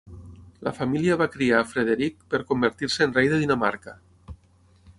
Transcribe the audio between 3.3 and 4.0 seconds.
de Dinamarca.